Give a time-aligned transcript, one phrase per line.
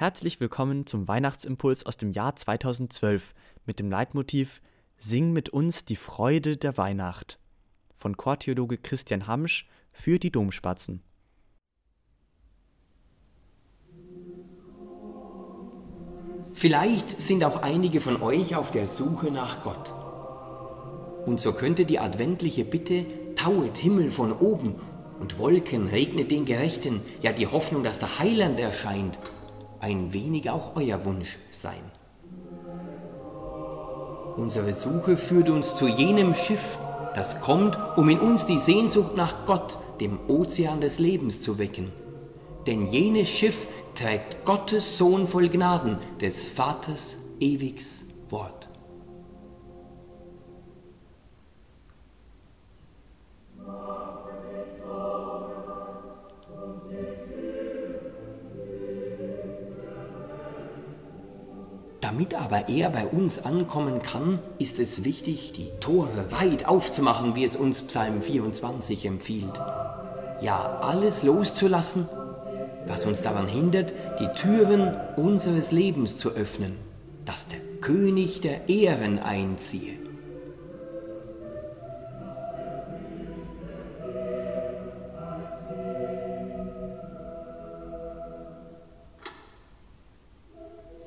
[0.00, 3.34] Herzlich willkommen zum Weihnachtsimpuls aus dem Jahr 2012
[3.66, 4.62] mit dem Leitmotiv
[4.96, 7.38] Sing mit uns die Freude der Weihnacht
[7.92, 11.02] von Chortheologe Christian Hamsch für die Domspatzen.
[16.54, 19.92] Vielleicht sind auch einige von euch auf der Suche nach Gott.
[21.26, 23.04] Und so könnte die adventliche Bitte
[23.34, 24.76] Tauet Himmel von oben
[25.18, 29.18] und Wolken regnet den Gerechten, ja die Hoffnung, dass der Heiland erscheint,
[29.80, 31.82] ein wenig auch euer Wunsch sein.
[34.36, 36.78] Unsere Suche führt uns zu jenem Schiff,
[37.14, 41.92] das kommt, um in uns die Sehnsucht nach Gott, dem Ozean des Lebens, zu wecken.
[42.66, 48.69] Denn jenes Schiff trägt Gottes Sohn voll Gnaden, des Vaters ewigs Wort.
[62.20, 67.44] Damit aber er bei uns ankommen kann, ist es wichtig, die Tore weit aufzumachen, wie
[67.44, 69.54] es uns Psalm 24 empfiehlt.
[70.42, 72.06] Ja, alles loszulassen,
[72.86, 76.76] was uns daran hindert, die Türen unseres Lebens zu öffnen,
[77.24, 80.09] dass der König der Ehren einziehe.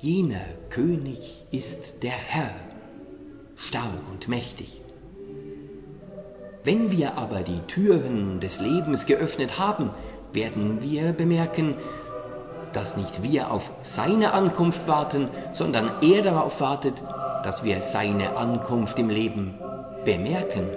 [0.00, 2.52] Jener König ist der Herr,
[3.56, 4.80] stark und mächtig.
[6.62, 9.90] Wenn wir aber die Türen des Lebens geöffnet haben,
[10.32, 11.74] werden wir bemerken,
[12.72, 17.02] dass nicht wir auf seine Ankunft warten, sondern er darauf wartet,
[17.42, 19.58] dass wir seine Ankunft im Leben
[20.04, 20.68] bemerken.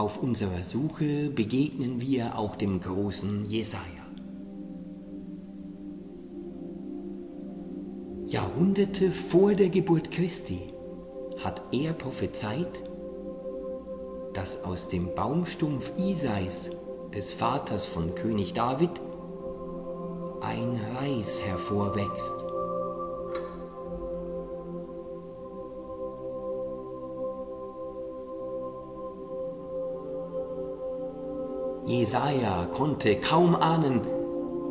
[0.00, 3.84] Auf unserer Suche begegnen wir auch dem großen Jesaja.
[8.24, 10.72] Jahrhunderte vor der Geburt Christi
[11.44, 12.82] hat er prophezeit,
[14.32, 16.70] dass aus dem Baumstumpf Isais,
[17.14, 19.02] des Vaters von König David,
[20.40, 22.49] ein Reis hervorwächst.
[31.86, 34.02] Jesaja konnte kaum ahnen,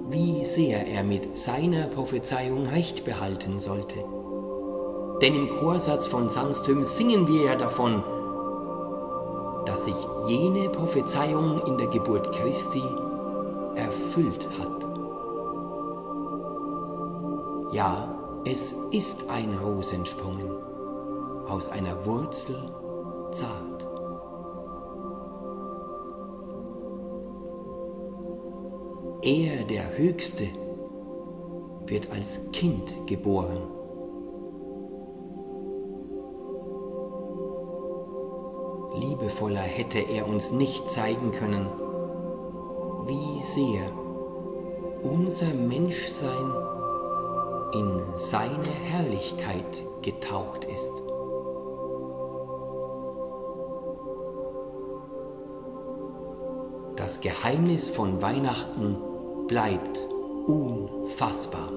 [0.09, 3.95] wie sehr er mit seiner Prophezeiung recht behalten sollte.
[5.21, 8.03] Denn im Chorsatz von Sandström singen wir ja davon,
[9.65, 9.95] dass sich
[10.27, 12.83] jene Prophezeiung in der Geburt Christi
[13.75, 14.87] erfüllt hat.
[17.71, 18.15] Ja,
[18.45, 20.49] es ist ein Ros entsprungen,
[21.47, 22.55] aus einer Wurzel
[23.31, 23.68] zart.
[29.21, 30.47] Er, der Höchste,
[31.87, 33.57] wird als Kind geboren.
[38.95, 41.67] Liebevoller hätte er uns nicht zeigen können,
[43.07, 43.91] wie sehr
[45.03, 46.53] unser Menschsein
[47.73, 50.93] in seine Herrlichkeit getaucht ist.
[56.95, 59.08] Das Geheimnis von Weihnachten
[59.49, 59.97] bleibt
[60.45, 61.71] unfassbar.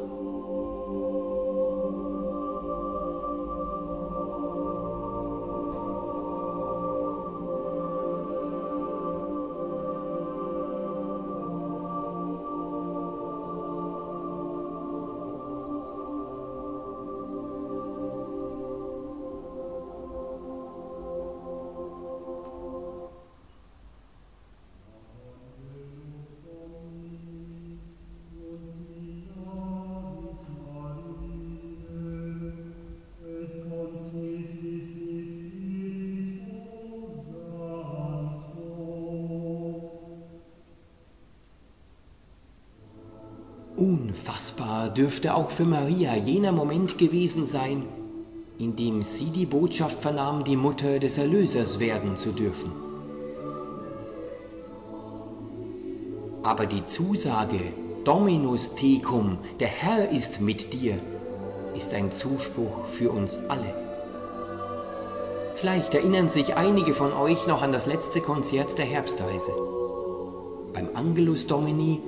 [43.82, 47.82] Unfassbar dürfte auch für Maria jener Moment gewesen sein,
[48.56, 52.70] in dem sie die Botschaft vernahm, die Mutter des Erlösers werden zu dürfen.
[56.44, 57.58] Aber die Zusage
[58.04, 61.00] Dominus tecum, der Herr ist mit dir,
[61.74, 63.74] ist ein Zuspruch für uns alle.
[65.56, 69.50] Vielleicht erinnern sich einige von euch noch an das letzte Konzert der Herbstreise.
[70.72, 71.98] Beim Angelus Domini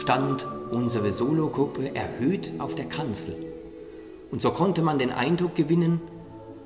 [0.00, 3.34] stand unsere Sologruppe erhöht auf der Kanzel
[4.30, 6.00] Und so konnte man den Eindruck gewinnen,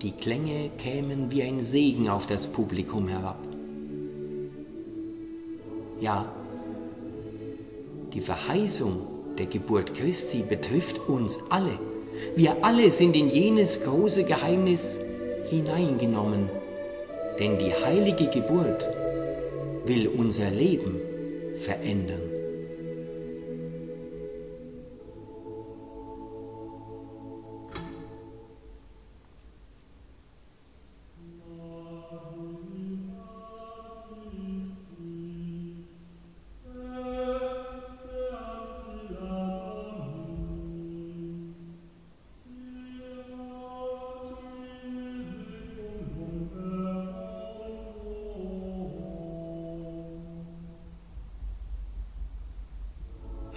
[0.02, 3.38] die Klänge kämen wie ein Segen auf das Publikum herab.
[6.00, 6.24] Ja,
[8.14, 11.78] die Verheißung der Geburt Christi betrifft uns alle.
[12.36, 14.96] Wir alle sind in jenes große Geheimnis
[15.50, 16.48] hineingenommen,
[17.38, 18.86] denn die heilige Geburt
[19.84, 21.00] will unser Leben
[21.60, 22.37] verändern.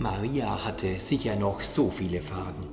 [0.02, 2.66] Maria hatte sicher noch so viele Fragen.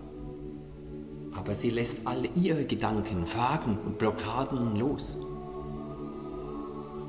[1.34, 5.18] Aber sie lässt all ihre Gedanken, Fragen und Blockaden los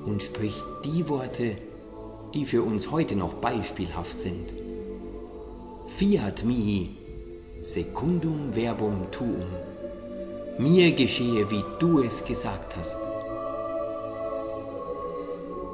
[0.05, 1.55] und spricht die Worte,
[2.33, 4.53] die für uns heute noch beispielhaft sind.
[5.87, 6.97] Fiat mihi,
[7.61, 9.45] secundum verbum tuum.
[10.57, 12.99] Mir geschehe, wie du es gesagt hast.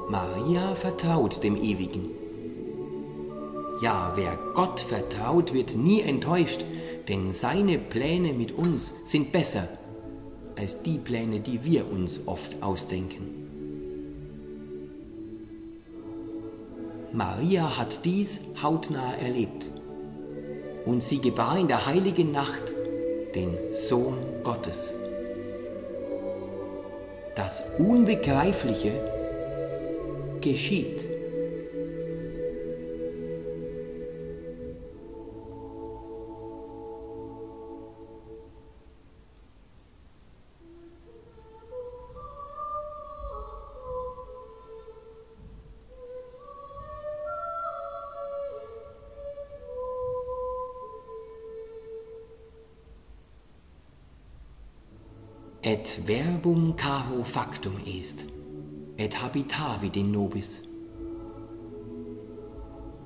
[0.08, 2.25] Maria vertraut dem Ewigen
[3.80, 6.64] ja, wer Gott vertraut, wird nie enttäuscht,
[7.08, 9.68] denn seine Pläne mit uns sind besser
[10.58, 13.46] als die Pläne, die wir uns oft ausdenken.
[17.12, 19.66] Maria hat dies hautnah erlebt
[20.84, 22.74] und sie gebar in der heiligen Nacht
[23.34, 24.92] den Sohn Gottes.
[27.34, 28.92] Das Unbegreifliche
[30.40, 31.15] geschieht.
[55.66, 58.24] Et verbum caro factum est,
[58.98, 60.60] et habitavi in nobis.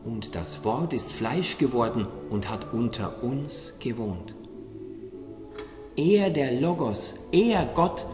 [0.04, 4.34] Und das Wort ist Fleisch geworden und hat unter uns gewohnt.
[5.96, 8.04] Er, der Logos, er, Gott,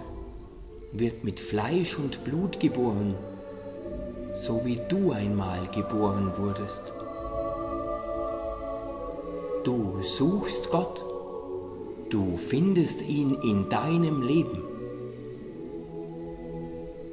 [0.92, 3.16] wird mit Fleisch und Blut geboren,
[4.34, 6.84] so wie du einmal geboren wurdest.
[9.64, 11.04] Du suchst Gott
[12.10, 14.62] Du findest ihn in deinem Leben.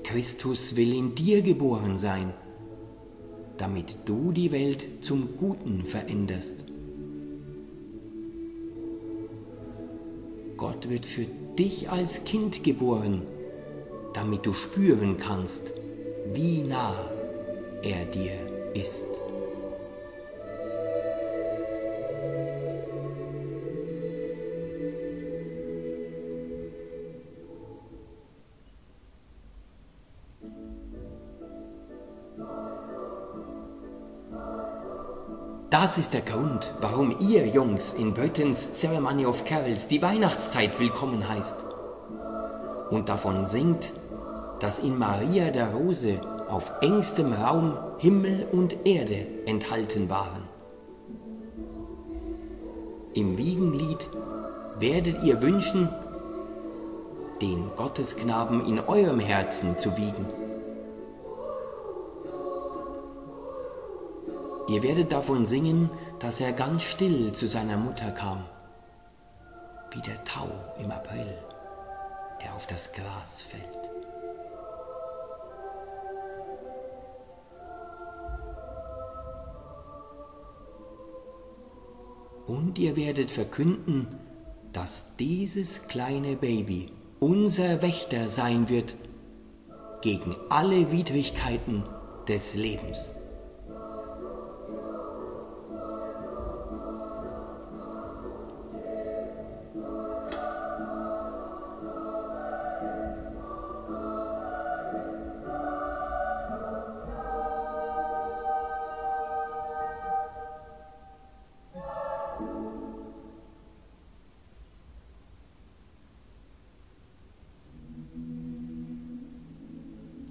[0.04, 2.34] Christus will in dir geboren sein,
[3.58, 6.66] damit du die Welt zum Guten veränderst.
[10.58, 11.26] Gott wird für
[11.58, 13.24] dich als Kind geboren,
[14.14, 15.72] damit du spüren kannst,
[16.34, 16.96] wie nah
[17.82, 18.34] er dir
[18.76, 19.23] ist.
[35.94, 41.30] Das ist der Grund, warum ihr Jungs in Britons Ceremony of Carols die Weihnachtszeit willkommen
[41.30, 41.58] heißt
[42.90, 43.94] und davon singt,
[44.60, 46.20] dass in Maria der Rose
[46.50, 50.42] auf engstem Raum Himmel und Erde enthalten waren.
[53.14, 54.10] Im Wiegenlied
[54.80, 55.90] werdet ihr wünschen,
[57.40, 60.26] den Gottesknaben in eurem Herzen zu wiegen.
[64.68, 65.90] Ihr werdet davon singen,
[66.20, 68.46] dass er ganz still zu seiner Mutter kam,
[69.92, 71.38] wie der Tau im April,
[72.42, 73.84] der auf das Gras fällt.
[82.48, 84.08] Und ihr werdet verkünden,
[84.72, 88.96] dass dieses kleine Baby unser Wächter sein wird
[90.02, 91.84] gegen alle Widrigkeiten
[92.28, 93.12] des Lebens.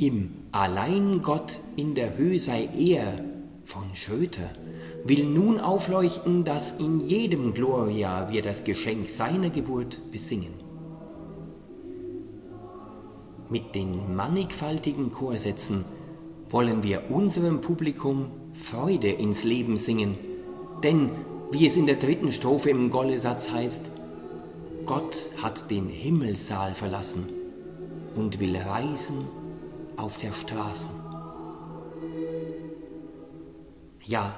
[0.03, 3.25] Im Allein Gott in der Höhe sei er
[3.65, 4.51] von Schröter
[5.05, 10.55] will nun aufleuchten, dass in jedem Gloria wir das Geschenk seiner Geburt besingen.
[13.49, 15.85] Mit den mannigfaltigen Chorsätzen
[16.51, 20.19] wollen wir unserem Publikum Freude ins Leben singen,
[20.83, 21.11] denn,
[21.53, 23.85] wie es in der dritten Strophe im Gollesatz heißt,
[24.85, 27.29] Gott hat den Himmelssaal verlassen
[28.17, 29.42] und will reisen
[29.97, 30.91] auf der Straßen.
[34.05, 34.35] Ja,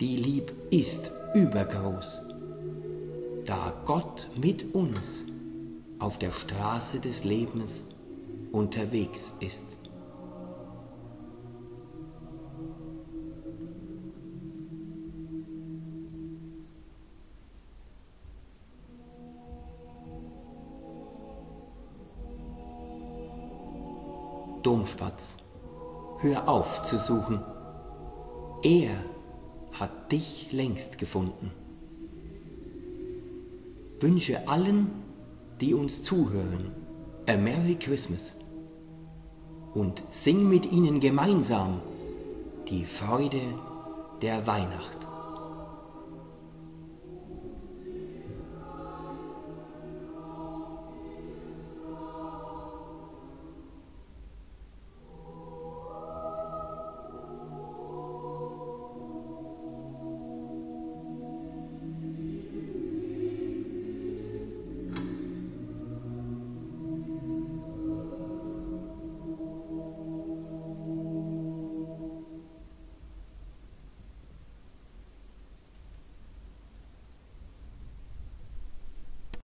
[0.00, 2.22] die Lieb ist übergroß,
[3.44, 5.24] da Gott mit uns
[5.98, 7.84] auf der Straße des Lebens
[8.52, 9.76] unterwegs ist.
[24.66, 25.36] Domspatz,
[26.18, 27.40] hör auf zu suchen.
[28.64, 28.90] Er
[29.70, 31.52] hat dich längst gefunden.
[34.00, 34.90] Wünsche allen,
[35.60, 36.72] die uns zuhören,
[37.28, 38.34] a Merry Christmas
[39.72, 41.80] und sing mit ihnen gemeinsam
[42.68, 43.54] die Freude
[44.20, 45.06] der Weihnacht.